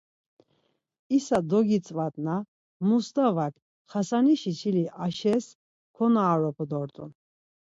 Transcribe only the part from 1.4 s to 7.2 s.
dogitzvatna Mustavak Xasanişi çili Aşes konaoropu dort̆un.